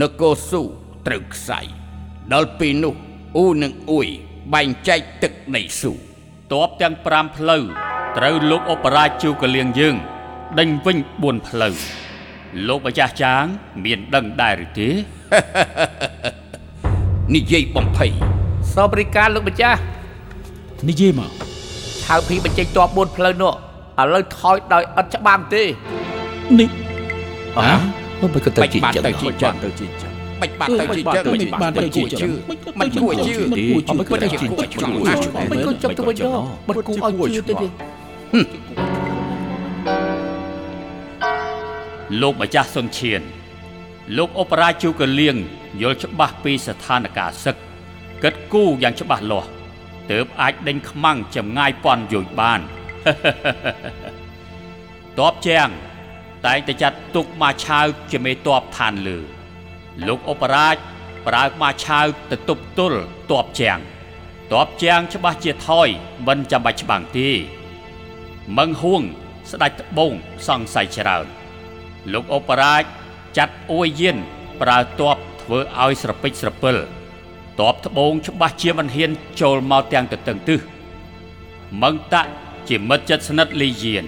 [0.00, 0.62] នគរស៊ូ
[1.06, 1.60] ត្រូវខ្សែ
[2.32, 2.94] ដល់ពេលនោះ
[3.36, 4.08] អ៊ូនិងអ៊ុយ
[4.54, 5.92] បែងចែកទឹកដីស៊ូ
[6.52, 7.62] តបទាំង5ផ្លូវ
[8.18, 9.96] ត្រូវលោកអបរាជជូកលៀងយើង
[10.58, 11.74] ដេញវិញ4ផ្លូវ
[12.68, 13.44] លោកម្ចាស់ចាង
[13.84, 14.88] មានដឹងដែរឬទេ
[17.34, 18.10] និយាយបំភ័យ
[18.74, 19.80] សូមបរិការលោកម្ចាស់
[20.88, 21.30] និយាយមក
[22.04, 23.52] ឆៅភីបញ្ចេញតប4ផ្លូវនោះ
[24.00, 25.62] ឥឡូវថយដោយឥតច្បាំទេ
[26.58, 26.68] នេះ
[27.58, 27.72] អើ
[28.34, 32.30] មិនក៏ទៅបាច់ជីបានចឹងទៅជីចឹងទៅជីចឹងបាច់បាត់ទៅជាចឹងមិនបានទៅជាចឹង
[32.80, 37.66] មិនគួរជឿមិនគួរជឿមិនគួរជឿគួរឆ្លងណាស់មិនក៏ចាប់ទៅវិញដល់មិនគូឲ្យជឿទេទេ
[42.20, 43.20] លោកម្ចាស់សុនឈៀន
[44.16, 45.36] លោកអបរាជជូកលៀង
[45.82, 47.56] យល់ច្បាស់ពីស្ថានភាពសឹក
[48.22, 49.48] គិតគូរយ៉ាងច្បាស់លាស់
[50.10, 52.60] ទើបអាចដេញខ្មាំងចម្ងាយពាន់យោជបាន
[55.18, 55.68] តបជាង
[56.46, 59.18] តែងតែចាត់ទុកមកឆាវជាមេតបឋានលើ
[60.06, 60.76] លោកអបរាជ
[61.26, 63.00] ប្រើមកឆាវទៅទប់ទល់
[63.30, 63.78] តបជាង
[64.52, 65.88] តបជាងច្បាស់ជាថយ
[66.26, 67.30] មិនចាំបាច់ច្បាំងទេ
[68.58, 69.02] មឹងហួង
[69.50, 70.12] ស្ដាច់ត្បូង
[70.46, 71.26] សង្ស័យច្រើន
[72.12, 72.84] លោកអបរាជ
[73.36, 74.16] ចាត់អួយយាន
[74.60, 76.76] ប្រើតបធ្វើឲ្យស្រពេចស្រពិល
[77.60, 80.60] តបត្បូងច្បាស់ជាមិនហ៊ានចូលមកទាំងទៅតឹងទឹះ
[81.82, 82.30] មឹងតាក់
[82.68, 84.04] ជាមិត្តជិតស្និទ្ធលីយាន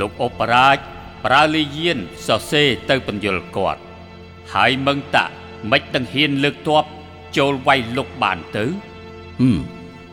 [0.00, 0.78] លោកអបរាជ
[1.24, 3.80] ប្រើលីយានសរសេរទៅបញ្យលគាត់
[4.52, 5.32] ហើយមឹងតាក់
[5.70, 6.84] មិនដឹងហ៊ានលើកតប
[7.36, 8.64] ចូលវាយលុកបានទៅ
[9.40, 9.58] ហឹម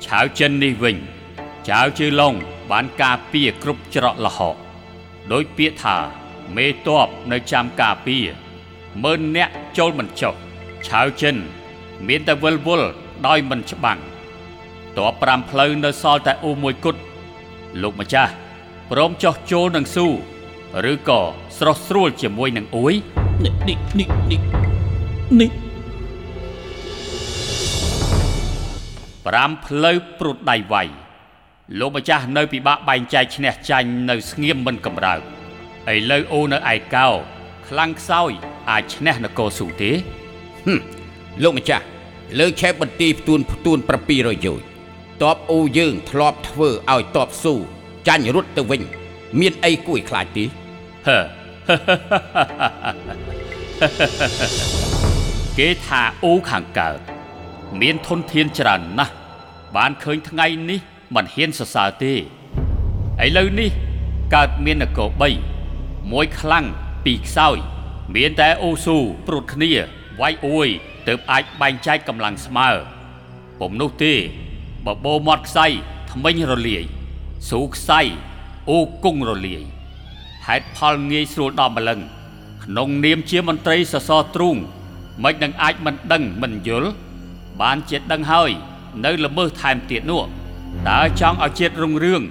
[0.05, 0.97] ឆាវចិននេះវិញ
[1.69, 2.33] ចៅជឺឡុង
[2.71, 4.55] បានការពារគ្រប់ច្រកលហក
[5.31, 5.97] ដោយពាក្យថា
[6.55, 8.25] មេតបនៅចាំការពារ
[9.03, 10.33] មើលអ្នកចូលមិនចុះ
[10.87, 11.35] ឆាវចិន
[12.07, 12.89] មានតែវិលវល់
[13.27, 13.99] ដោយមិនច្បាំង
[14.97, 17.01] តប5ផ្លូវនៅសល់តែអ៊ូមួយគត់
[17.81, 18.31] លោកម្ចាស់
[18.91, 20.07] ព្រមចុះចូលនឹងស៊ូ
[20.91, 21.21] ឬក៏
[21.57, 22.93] ស្រស់ស្រួលជាមួយនឹងអ៊ួយ
[23.45, 24.41] នេះនេះនេះនេះ
[25.41, 25.51] នេះ
[29.47, 30.87] 5ផ្លូវព្រួតដៃវាយ
[31.79, 35.21] លោកម្ចាស់នៅពិបាកបែងចែកឈ្នះចាញ់នៅស្ងៀមមិនកំរើក
[35.93, 37.07] ឥឡូវអូនៅឯកោ
[37.67, 38.31] ខ្លាំងខ្សោយ
[38.69, 39.91] អាចឈ្នះនគរស៊ូទេ
[40.65, 40.79] ហឹម
[41.43, 41.85] លោកម្ចាស់
[42.39, 43.77] លើកឆែបបន្ទីផ្ទួនផ្ទួន
[44.11, 44.61] 700យោជ
[45.23, 47.55] តបអ៊ូយើងធ្លាប់ធ្វើឲ្យតបស៊ូ
[48.07, 48.81] ចាញ់រត់ទៅវិញ
[49.39, 50.66] មានអីគួរឲ្យខ្លាចទេហឺ
[55.57, 56.99] គេថាអូខាងកើត
[57.81, 59.13] មានធនធានច្រើនណាស់
[59.75, 60.79] បានឃើញថ្ងៃនេះ
[61.15, 62.17] មិនហ៊ានសរសើរទេឥ
[63.37, 63.69] ឡូវនេះ
[64.35, 65.09] កើតមាននគរ
[65.59, 66.65] 3មួយខ្លាំង
[67.05, 67.57] ពីរខ្សោយ
[68.15, 69.71] មានតែអូស៊ូព្រួតគ្នា
[70.19, 70.67] វាយអួយ
[71.07, 72.69] ទើបអាចបែងចែកកម្លាំងស្មើ
[73.59, 74.13] ពុំនោះទេ
[74.85, 75.67] បបោមាត់ខ្សៃ
[76.11, 76.83] ថ្មិញរលាយ
[77.49, 78.01] ស៊ូខ្សៃ
[78.69, 79.63] អូគង់រលាយ
[80.47, 81.99] ហេតុផលងាយស្រួលដល់ម្លឹង
[82.63, 84.57] ក្នុងនាមជាមន្ត្រីសសរទ្រូង
[85.23, 86.89] មិននឹងអាចមិនដឹងមិនយល់
[87.61, 88.51] បានជាដឹងហើយ
[89.05, 90.23] នៅល្មើសថែមទៀតនោះ
[90.89, 92.21] តើចង់ឲ្យជាតិរុងរឿង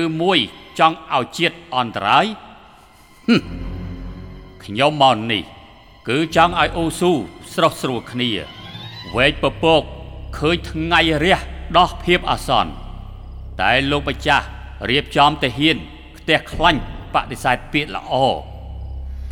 [0.00, 0.38] ឬមួយ
[0.78, 2.26] ចង់ឲ្យជាតិអន្តរាយ
[4.64, 5.42] ខ្ញុំមកនេះ
[6.08, 7.12] គឺចង់ឲ្យអូស៊ូ
[7.52, 8.30] ស្រស់ស្រួលគ្នា
[9.16, 9.82] វែកពពក
[10.38, 11.38] ឃើញថ្ងៃរះ
[11.78, 12.70] ដោះភាពអាសន្ន
[13.60, 14.46] តែលោកម្ចាស់
[14.90, 15.76] រៀបចំទាហាន
[16.16, 16.80] ផ្ទះខ្លាញ់
[17.14, 18.12] បដិសេធពាក្យល្អ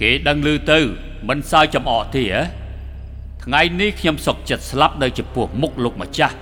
[0.01, 0.79] គេដឹងឮទៅ
[1.29, 2.41] មិនសើចចំអកទេហ៎
[3.45, 6.37] ថ្ងៃនេះខ្ញុំសុកចិត្តស្លាប់នៅចំពោះមុខលោកម្ចាស់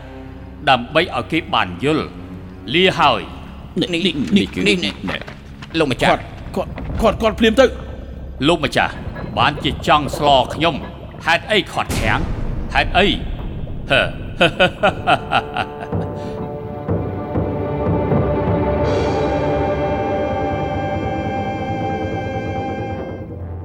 [0.71, 2.07] ដើម្បីឲ្យគេបានយល់
[2.75, 3.21] លាហើយ
[3.81, 4.15] នេះនេះ
[4.69, 5.21] នេះនេះ
[5.79, 6.25] លោកម្ចាស់គាត់
[6.57, 6.71] គាត់
[7.01, 7.67] គាត់គាត់ភ្លាមទៅ
[8.49, 8.93] លោកម្ចាស់
[9.39, 10.75] បានជាចង់ស្លខ្ញុំ
[11.27, 12.21] ហេតុអីខាត់ខាំង
[12.75, 13.07] ហេតុអី
[13.91, 14.01] ហឺ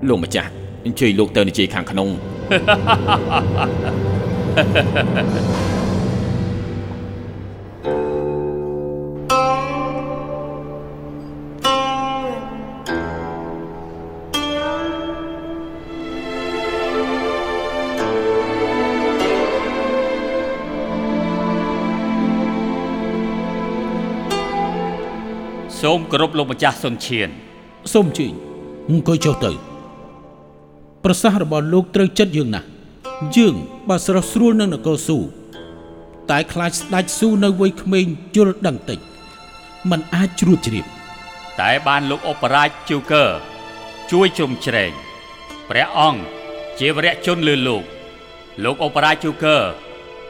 [0.08, 0.50] លោកម្ចាស់
[0.86, 2.10] អញ្ជើញលោកទៅនិយាយខាងក្នុង
[25.84, 27.30] សូមគោរពលោកម្ចាស់សុនឈៀន
[27.94, 28.34] សូមជើញ
[28.90, 29.69] អង្គុយចុះទៅ
[31.04, 32.68] ប្រសាសន៍របស់លោកត្រូវចិត្តយើងណាស់
[33.36, 33.56] យើង
[33.90, 35.20] បើស្រស់ស្រួលនឹងនគរស៊ូ
[36.32, 39.00] តែខ្លាចស្ដាច់ស៊ូនៅវ័យក្មេងយល់ដឹងតិច
[39.90, 40.86] มันអាចជ្រួតជ្រាប
[41.62, 43.26] តែបានលោកអបរាជជូកើ
[44.12, 44.92] ជួយជ្រោមជ្រែង
[45.70, 46.22] ព្រះអង្គ
[46.80, 47.84] ជាវរៈជនលើលោក
[48.64, 49.58] លោកអបរាជជូកើ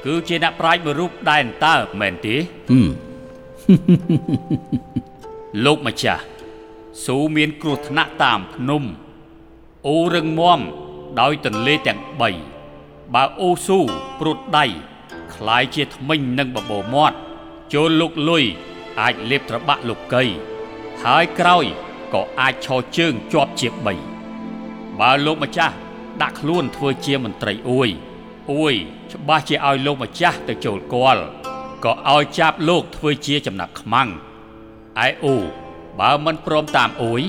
[0.05, 2.36] គឺជាអ្នកប្រាជ្ញមួយរូបដែលអន្តើមែនទេ
[2.69, 2.88] ហឹម
[5.65, 6.23] លោកម្ចាស់
[7.05, 8.84] ស៊ូមានគ្រោះថ្នាក់តាមភ្នំ
[9.87, 10.61] អូរឹងមាំ
[11.20, 12.00] ដោយទន្លេទាំង
[12.57, 13.81] 3បើអូស៊ូ
[14.18, 14.64] ព្រួតដៃ
[15.35, 17.16] คล้ายជាថ្មិញនឹងបបោមាត់
[17.72, 18.44] ចូលលោកលុយ
[19.00, 20.22] អាចលេបត្របាក់លោកកៃ
[21.03, 21.64] ហើយក្រោយ
[22.14, 23.68] ក៏អាចឈរជើងជាប់ជា
[24.35, 25.74] 3បើលោកម្ចាស់
[26.22, 27.88] ដាក់ខ្លួនធ្វើជាមន្ត្រីអួយ
[28.53, 28.74] អួយ
[29.12, 31.22] ច្បាស់ជាឲ្យលោកម្ចាស់ទៅចូលគាល់
[31.85, 34.09] ក៏ឲ្យចាប់លោកធ្វើជាចំណាក់ខ្មាំង
[35.07, 35.35] ឯអូ
[36.00, 37.22] បើមិនព្រមតាមអួយ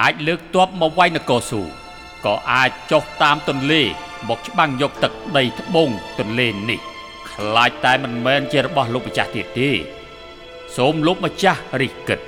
[0.00, 1.62] អាចលើកទ័ពមកវាយនគរស៊ូ
[2.26, 3.82] ក៏អាចចុះតាមទន្លេ
[4.28, 6.80] មកច្បាំងយកទឹកដីត្បូងទន្លេនេះ
[7.30, 9.70] ខ្លាចតែមិនមែនជារបស់លោកម្ចាស់ទៀតទេ
[10.76, 12.20] សូមលោកម្ចាស់រិះគិត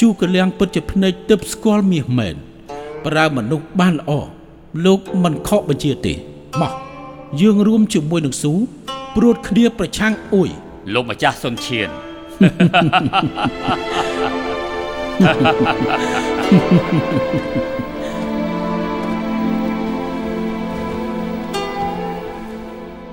[0.00, 2.36] ជូកលៀងពិតជាភ្នែកទើបស្គាល់មាសមែន
[3.06, 4.12] ប្រើមនុស្សបានល្អ
[4.84, 6.14] លោកមិនខកបញ្ជាទេ
[6.60, 6.72] មក
[7.40, 8.52] យើងរួមជាមួយនឹងស៊ូ
[9.16, 10.48] ព្រួតគ្នាប្រឆាំងអួយ
[10.94, 11.90] លោកម្ចាស់សុនឈៀន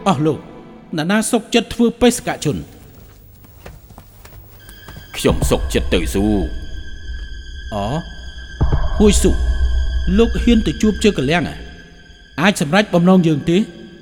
[0.08, 0.40] អស់លោក
[0.98, 2.58] ណានាសុកចិត្តធ្វើបេសកជន
[5.18, 6.26] ខ្ញុំសុកចិត្តទៅស៊ូ
[7.76, 7.78] អ
[8.98, 9.32] ហួយស៊ូ
[10.18, 11.44] លោកហ៊ានទៅជួបជើកលៀង
[12.42, 13.58] អាចសម្រេចបំណងយើងទេ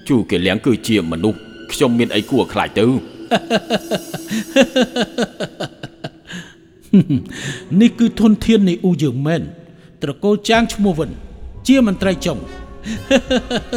[0.09, 1.39] ជូកេលៀងគឺជាមនុស្ស
[1.71, 2.85] ខ្ញុំមានអីគួរខ្លាចទៅ
[7.81, 9.41] នេះគឺធនធាននៃអ៊ូយើងមែន
[10.01, 11.11] ត្រកូលចាងឈ្មោះវិន
[11.67, 12.37] ជាមន្ត្រីចុង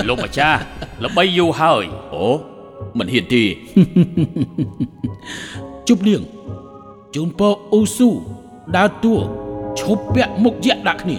[0.08, 0.60] លោកម្ចាស់
[1.04, 1.84] ល្បីយូរហើយ
[2.14, 2.24] អូ
[2.98, 3.42] មិនហ៊ានទេ
[5.88, 6.22] ជប់លៀង
[7.14, 8.10] ជូនពរអ៊ូស៊ូ
[8.76, 9.14] ដើរតួ
[9.80, 11.16] ឈប់ពាក់មុខយៈដាក់គ្នា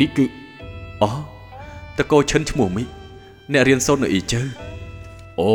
[0.00, 0.24] នេះគឺ
[1.02, 1.10] អូ
[1.98, 2.84] តកោឈិនឈ្មោះមី
[3.52, 4.42] អ្នករៀនសូត្រនៅអ៊ីជើ
[5.40, 5.52] អូ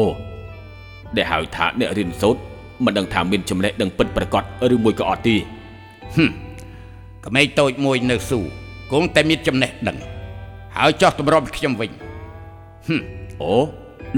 [1.15, 2.41] ដែលហៅថាអ្នករៀនសូត្រ
[2.85, 5.35] មិនដឹងថាមានចំណេះដឹងពិតប្រាកដឬមួយក៏អត់ទេ
[7.25, 8.39] ក្មេងតូចមួយនៅស៊ូ
[8.91, 9.97] គង់តែមានចំណេះដឹង
[10.75, 11.91] ហើយចោះតម្រុំខ្ញុំវិញ
[13.41, 13.53] អូ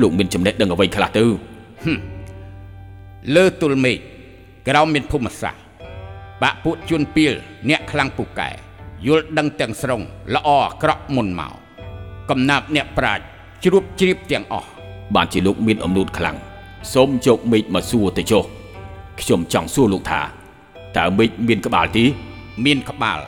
[0.02, 1.24] លោកមានចំណេះដឹងអ្វីខ្លះទៅ
[3.36, 3.98] លើទល់មេឃ
[4.68, 5.62] ក្រោមមានភូមិសាស្ត្រ
[6.42, 7.34] បាក់ពួកជួនពីល
[7.70, 8.50] អ្នកខ្លាំងពូកែ
[9.08, 10.02] យល់ដឹងទាំងស្រុង
[10.36, 11.54] ល្អអាក្រក់មុនមក
[12.30, 13.24] កំណាប់អ្នកប្រាជ្ញ
[13.64, 14.70] ជ្រួបជ្រាបទាំងអស់
[15.16, 16.38] បានជាលោកមានអំណួតខ្លាំង
[16.94, 18.44] សូមយកមេឃមកសួរទៅចុះ
[19.20, 20.22] ខ្ញុំចង់សួរលោកថា
[20.98, 22.04] តើមេឃមានក្បាលទេ
[22.66, 23.20] មានក្បាល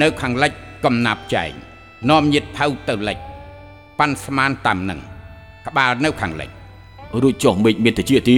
[0.00, 0.52] នៅខាងលិច
[0.84, 1.50] កំណាប់ចែង
[2.10, 3.18] នាំញាតផៅទៅលិច
[3.98, 5.00] ប៉ាន់ស្មានតាមនឹង
[5.66, 6.50] ក្បាលនៅខាងលិច
[7.22, 8.36] រួចចុះមេឃមានតិចទី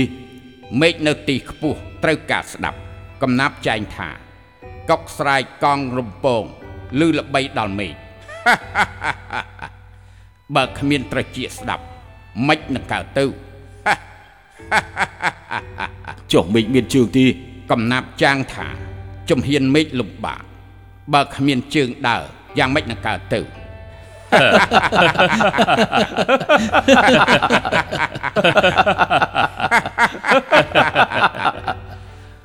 [0.80, 2.78] មេឃនៅទីខ្ពស់ត្រូវការស្ដាប់
[3.22, 4.08] កំណាប់ចែងថា
[4.90, 6.44] កុកស្រែកកង់រំពង
[7.06, 7.94] ឬល្បីដល់មេឃ
[10.54, 11.84] បើគ្មានត្រចៀកស្ដាប់
[12.48, 13.24] មិននឹងកើតទៅ
[16.32, 17.24] ចុះមេឃមានជើងទី
[17.70, 18.66] កំណាប់ចាងថា
[19.30, 20.42] ជំហានមេឃលំបាក
[21.12, 22.22] បើគ្មានជើងដើរ
[22.58, 23.40] យ៉ាងម៉េចនឹងកើតទៅ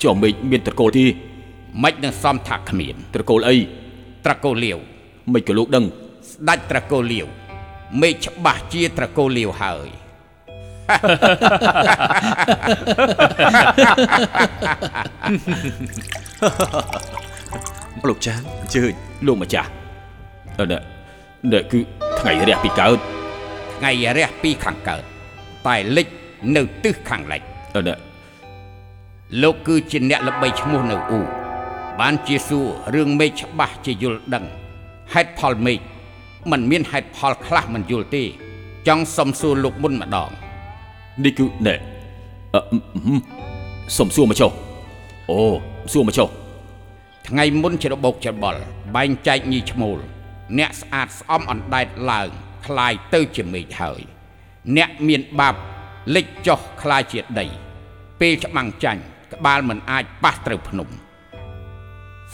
[0.04, 1.06] ចុះមេឃមានត្រកូលទី
[1.84, 3.58] មិននឹងសំថាគ្មាន ត្រកូលអី
[4.28, 4.78] ត្រកូលលាវ
[5.34, 5.86] មិនក៏លោកដឹង
[6.32, 7.28] ស្ដាច់ត្រកូលលាវ
[8.02, 9.88] មេឃច្បាស់ជាត្រកូលលាវហើយ
[18.08, 18.94] លោកចាងអញ្ជើញ
[19.28, 19.70] លោកម្ចាស់
[20.60, 20.82] អឺនេះ
[21.52, 21.80] នេះគឺ
[22.20, 23.00] ថ្ងៃរះពីកើត
[23.78, 25.04] ថ្ងៃរះពីខាងកើត
[25.68, 26.08] តែលិច
[26.56, 27.42] នៅទិសខាងលិច
[27.76, 27.98] អឺនេះ
[29.42, 31.22] លោកគឺជាអ្នកល្បីឈ្មោះនៅអ៊ូ
[32.01, 34.45] បានជាសួររឿងមេឃច្បាស់ជាយល់ដឹង
[35.12, 35.79] ហេតុផលមេឃ
[36.51, 38.23] มันមានហេតុផលខ្លះមិនយល់ទេ
[38.88, 40.31] ចង់សុំសួរលោកមុនម្ដង
[41.25, 41.79] នេះគឺនេះ
[42.55, 43.18] អឺហឹម
[43.99, 44.51] សុំសួរមកចុះ
[45.31, 45.38] អូ
[45.92, 46.29] សួរមកចុះ
[47.29, 48.61] ថ្ងៃមុនច្របោកច្របល់
[48.97, 49.99] បែងចែកញីឈ្មោល
[50.59, 52.29] អ្នកស្អាតស្អំអណ្ដែតឡើង
[52.66, 54.01] คลายទៅជាមេឃហើយ
[54.77, 55.55] អ្នកមានបាប
[56.14, 57.47] លិចចុះคลายជាដី
[58.21, 59.01] ពេលច្បាំងចាញ់
[59.33, 60.88] ក្បាលមិនអាចប៉ះត្រូវភ្នំ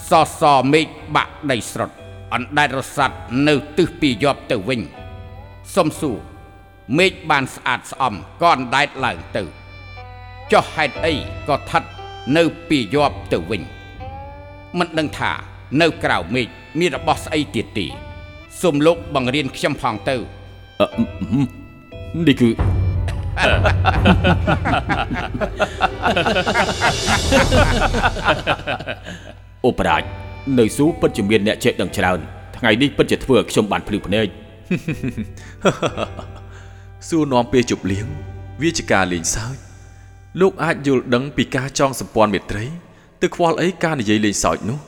[0.09, 0.41] សស
[0.73, 1.91] មេឃបាក់ដីស្រុត
[2.33, 4.81] អណ្ដែតរសាត់នៅទិសពីយប់ទៅវិញ
[5.75, 6.17] សុំសួរ
[6.97, 9.43] មេឃបានស្អាតស្អំក៏អណ្ដែតឡើងទៅ
[10.51, 11.13] ចុះហេតុអី
[11.49, 11.83] ក៏ថិត
[12.37, 13.61] នៅពីយប់ទៅវិញ
[14.79, 15.31] មិនដឹងថា
[15.81, 16.47] នៅក្រៅមេឃ
[16.79, 17.87] មានរបស់ស្អីទៀតទេ
[18.61, 20.15] សូមលោកបង្រៀនខ្ញុំផងទៅ
[20.81, 21.01] អឺហឹ
[22.17, 22.49] មនេះគឺ
[29.65, 30.05] អូប្រាជ្ញ
[30.59, 32.19] នៅស៊ូពិតជាមានអ្នកចេះដឹងច្រើន
[32.57, 34.27] ថ្ងៃនេះពិតជាធ្វើឲ្យខ្ញុំបានភ្លឺភ្នែក
[37.07, 38.07] សួរនាំពេលជប់លៀង
[38.61, 39.55] វាជាការលេងសើច
[40.41, 42.65] លោកអាចយល់ដឹងពីការចងសម្ព័ន្ធមេត្រី
[43.21, 44.79] ទៅខ្វល់អីការនិយាយលេងសើចនោះ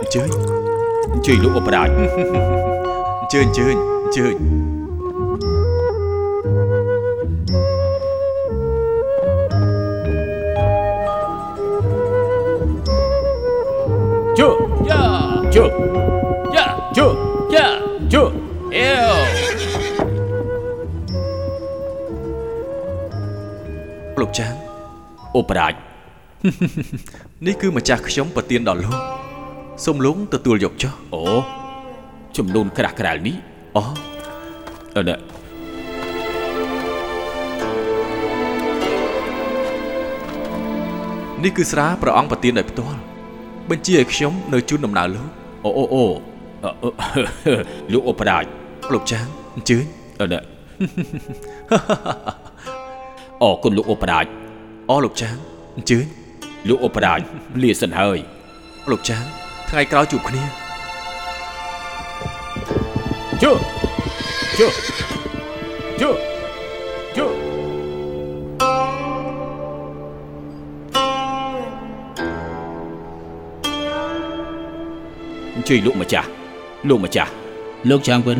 [0.00, 0.28] អញ្ជើញ
[1.14, 1.92] អញ្ជើញលោកអូប្រាជ្ញ
[3.22, 4.77] អញ្ជើញអញ្ជើញអញ្ជើញ
[14.38, 14.48] ជើ
[14.88, 15.02] យ៉ា
[15.54, 15.64] ជើ
[16.54, 17.06] យ៉ាជើ
[17.54, 17.66] យ៉ា
[18.12, 18.22] ជើ
[18.74, 19.16] អេវ
[24.20, 24.54] លោកចាង
[25.34, 25.76] អូប្រាជ្ញ
[27.46, 28.98] នេះគឺម្ចាស់ខ្ញុំប្រទានដល់លោក
[29.84, 31.22] សូមលោកទទួលយកចុះអូ
[32.36, 33.36] ចំនួនក្រាស់ក្រាលនេះ
[33.76, 33.82] អូ
[34.96, 35.18] អឺនេះ
[41.44, 43.07] នេះគឺស្រាព្រះអង្គប្រទានដោយផ្ទាល់
[43.70, 45.28] បញ្ជាឲ្យខ្ញុំនៅជូនដំណើរលោក
[45.64, 46.04] អូអូអូ
[46.64, 47.54] អឺអឺ
[47.92, 48.46] លោកអូប្រាជ្ញ
[48.92, 49.26] លោកចាង
[49.56, 49.84] អញ្ជើញ
[50.20, 50.42] អឺនេះ
[53.42, 54.28] អរគុណលោកអូប្រាជ្ញ
[54.90, 55.36] អូលោកចាង
[55.76, 56.04] អញ្ជើញ
[56.68, 57.22] លោកអូប្រាជ្ញ
[57.62, 58.18] លាសិនហើយ
[58.90, 59.24] លោកចាង
[59.68, 60.44] ថ្ងៃក្រោយជួបគ្នា
[63.42, 63.52] ជើ
[64.58, 64.66] ជើ
[66.00, 66.27] ជើជើ
[75.68, 76.28] ជើញលោកម្ចាស់
[76.88, 77.30] លោកម្ចាស់
[77.88, 78.38] លោកចាងវិន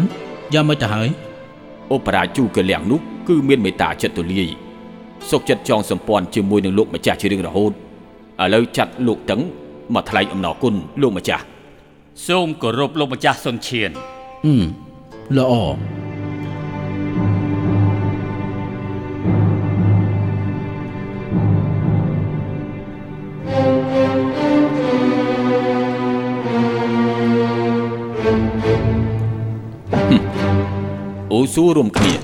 [0.54, 1.08] យ៉ាងម៉េចទៅហើយ
[1.92, 4.48] អូបរាជូកលៀងនោះគឺមានមេត្តាចិត្តទូលាយ
[5.30, 7.74] សុខចិត្តចងសម្ព័ន្ធជាមួយនឹងលោកម្ចាស់ជារៀងរហូតឥ
[8.54, 9.40] ឡូវចាត់លោកតឹង
[9.94, 11.44] មកថ្លែងអំណរគុណលោកម្ចាស់
[12.26, 13.90] សូមគោរពលោកម្ចាស់សុនឈៀន
[14.44, 14.62] ហឹម
[15.36, 15.52] ល្អ
[31.58, 32.14] ស៊ូរួមគ្នា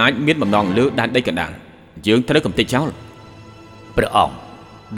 [0.00, 1.52] អាចមានបំណងលើដែនដីកណ្ដាល
[2.06, 2.88] យើងត្រូវកំទេចចោល
[3.96, 4.34] ព្រះអង្គ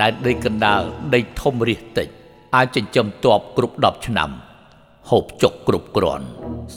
[0.00, 0.80] ដែលដីកណ្ដាល
[1.14, 2.08] ដីធំរាសតិច
[2.54, 4.30] អាចចិញ្ចឹមទ័ពគ្រប់10ឆ្នាំ
[5.10, 6.26] ហូបចុកគ្រប់គ្រាន់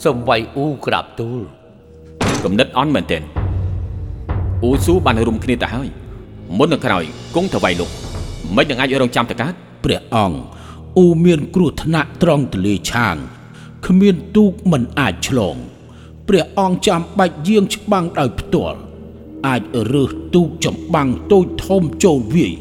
[0.04, 1.40] សំវ័យអ៊ូក្រាបទូល
[2.44, 3.22] គំនិតអន់មែនទែន
[4.62, 5.88] អូស៊ូបានរួមគ្នាទៅហើយ
[6.58, 7.90] មុននឹងក្រោយគង់ទៅវាយលោក
[8.56, 10.38] មិននឹងអាចរងចាំទៅកើតព្រះអង្គ
[10.98, 13.16] អ៊ូមានគ្រោះថ្នាក់ត្រង់ទលេឆាង
[13.86, 15.58] គ្មានទូកមិនអាចឆ្លង
[16.32, 18.78] ព្រះអង្គចាំបាច់យាងច្បាំងដោយផ្ទាល់
[19.46, 19.62] អាច
[19.92, 22.52] រើសទូកចម្បាំងតូចធំចូលវាយ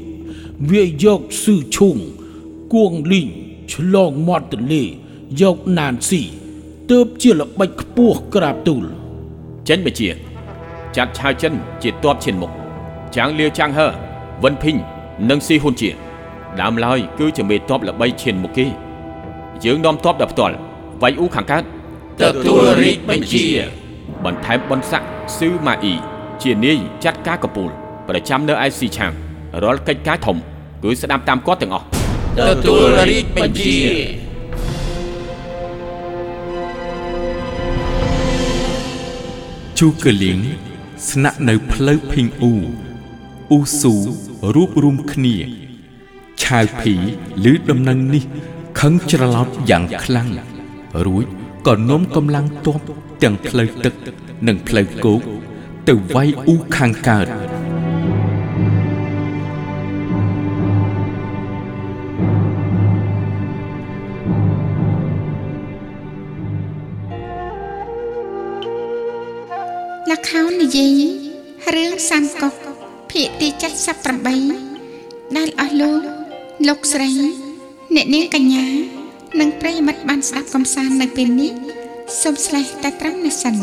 [0.71, 1.95] វាយយកស៊ឺឈុង
[2.73, 3.27] គួងលីង
[3.73, 4.83] ឆ្លងមាត់ទលេ
[5.41, 6.21] យកណានស៊ី
[6.89, 8.83] ទើបជាល្បិចខ្ពស់ក្រាបទូល
[9.67, 10.09] ចេញបញ្ជា
[10.95, 11.53] ចាត់ឆាវចិន
[11.83, 12.51] ជាទ័ពឈានមុខ
[13.15, 13.87] ចាងលាវចាងហឺ
[14.43, 14.77] វិនភីង
[15.29, 15.89] និងស៊ីហ៊ុនជា
[16.61, 18.65] ដើមឡើយគឺជាមេទ័ពល្បីឈានមុខគេ
[19.63, 20.55] យើងនាំទ័ពដល់ផ្ទាល់
[21.01, 21.63] វាយអ៊ូខាងកើត
[22.23, 23.45] ទទួលរាជបញ្ជា
[24.25, 25.03] បន្ថែមបនស័ក
[25.37, 25.95] ស៊ឺម៉ាអ៊ី
[26.43, 27.69] ជានាយចាត់ការកំពូល
[28.07, 29.11] ប្រចាំនៅឯស៊ីឆាង
[29.63, 30.37] រាល់កិច្ចការធំ
[30.83, 31.85] គឺស្ដាប់តាមគាត់ទាំងអស់
[32.39, 33.77] ទទួលរាជបញ្ជា
[39.79, 40.39] ជូកលៀង
[41.09, 42.55] ស្នាក់នៅផ្លូវភីងអ៊ូ
[43.51, 43.93] អ៊ូស៊ូ
[44.55, 45.35] រួបរួមគ្នា
[46.43, 46.93] ឆាវភី
[47.51, 48.23] ឬដំណឹងនេះ
[48.79, 50.29] ខឹងច្រឡោតយ៉ាងខ្លាំង
[51.07, 51.38] រួច
[51.69, 52.79] ក៏នាំកម្លាំងទ័ព
[53.23, 53.93] ទាំងផ្លូវទឹក
[54.47, 55.21] និងផ្លូវគោក
[55.87, 57.27] ទៅវាយអ៊ូខាងកើត
[70.09, 71.01] លខោននិយាយ
[71.75, 72.53] រឿងសាមកុក
[73.11, 73.47] ភាគទី
[74.67, 76.01] 78ដែលអស់លោក
[76.67, 77.09] លោកស្រី
[77.95, 78.98] អ្នកនាងកញ្ញា
[79.37, 81.51] និងប្រិយមិត្តបានស្ដាប់កំសាន្តនៅពេលនេះ
[82.21, 83.55] សូមស្លេះតែត្រឹមនេះសិន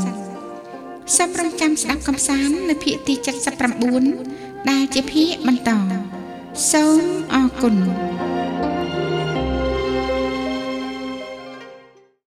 [1.17, 3.15] សូមរងចាំស្ដាប់កំសាន្តនៅភាគទី
[3.93, 5.71] 79ដែលជាភាគបន្ត
[6.73, 7.01] សូម
[7.35, 7.77] អរគុណ